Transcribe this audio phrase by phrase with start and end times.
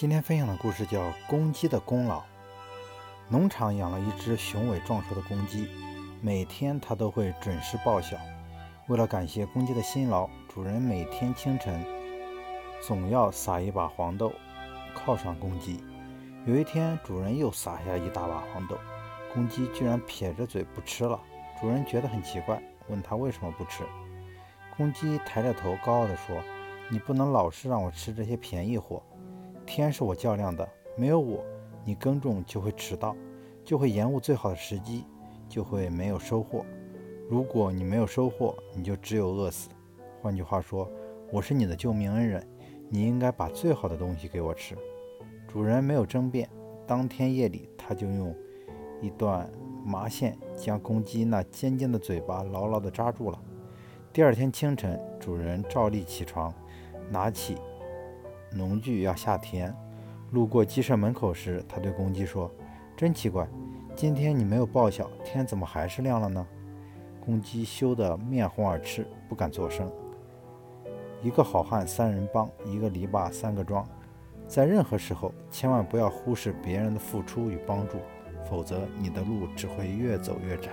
[0.00, 0.98] 今天分享的故事叫
[1.28, 2.20] 《公鸡的功劳》。
[3.28, 5.68] 农场养了一只雄伟壮硕的公鸡，
[6.22, 8.16] 每天它都会准时报晓。
[8.88, 11.84] 为了感谢公鸡的辛劳，主人每天清晨
[12.80, 14.32] 总要撒一把黄豆
[14.96, 15.84] 犒赏公鸡。
[16.46, 18.78] 有一天，主人又撒下一大把黄豆，
[19.34, 21.20] 公鸡居然撇着嘴不吃了。
[21.60, 22.58] 主人觉得很奇怪，
[22.88, 23.84] 问他为什么不吃。
[24.78, 26.42] 公鸡抬着头，高傲地说
[26.88, 29.02] ：“你不能老是让我吃这些便宜货。”
[29.70, 31.44] 天是我较量的，没有我，
[31.84, 33.14] 你耕种就会迟到，
[33.64, 35.04] 就会延误最好的时机，
[35.48, 36.66] 就会没有收获。
[37.28, 39.68] 如果你没有收获，你就只有饿死。
[40.20, 40.90] 换句话说，
[41.30, 42.44] 我是你的救命恩人，
[42.88, 44.76] 你应该把最好的东西给我吃。
[45.46, 46.50] 主人没有争辩。
[46.84, 48.34] 当天夜里，他就用
[49.00, 49.48] 一段
[49.84, 53.40] 麻线将公鸡那尖尖的嘴巴牢牢地扎住了。
[54.12, 56.52] 第二天清晨，主人照例起床，
[57.08, 57.56] 拿起。
[58.52, 59.74] 农具要下田，
[60.32, 62.50] 路过鸡舍门口时，他对公鸡说
[62.96, 63.46] ：“真奇怪，
[63.94, 66.46] 今天你没有报晓，天怎么还是亮了呢？”
[67.24, 69.90] 公鸡羞得面红耳赤，不敢作声。
[71.22, 73.86] 一个好汉三人帮，一个篱笆三个桩。
[74.48, 77.98] 在任何时候，千万不要忽视别人的付出与帮助，
[78.48, 80.70] 否则你的路只会越走越窄。